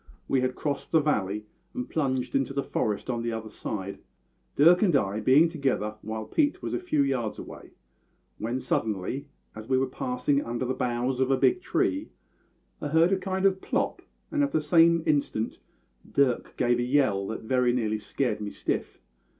We 0.27 0.41
had 0.41 0.55
crossed 0.55 0.91
the 0.91 0.99
valley, 0.99 1.45
and 1.75 1.87
plunged 1.87 2.33
into 2.35 2.53
the 2.53 2.63
forest 2.63 3.07
on 3.07 3.21
the 3.21 3.31
other 3.31 3.51
side, 3.51 3.99
Dirk 4.55 4.81
and 4.81 4.95
I 4.95 5.19
being 5.19 5.47
together 5.47 5.93
while 6.01 6.25
Pete 6.25 6.63
was 6.63 6.73
a 6.73 6.79
few 6.79 7.03
yards 7.03 7.37
away, 7.37 7.69
when 8.39 8.59
suddenly, 8.59 9.27
as 9.55 9.69
we 9.69 9.77
were 9.77 9.85
passing 9.85 10.43
under 10.43 10.65
the 10.65 10.73
boughs 10.73 11.19
of 11.19 11.29
a 11.29 11.37
big 11.37 11.61
tree, 11.61 12.09
I 12.81 12.87
heard 12.87 13.11
a 13.11 13.17
kind 13.19 13.45
of 13.45 13.61
plop, 13.61 14.01
and 14.31 14.41
at 14.43 14.53
the 14.53 14.59
same 14.59 15.03
instant 15.05 15.59
Dirk 16.11 16.57
gave 16.57 16.79
a 16.79 16.81
yell 16.81 17.27
that 17.27 17.43
very 17.43 17.71
nearly 17.71 17.99
scared 17.99 18.41
me 18.41 18.49
stiff. 18.49 18.99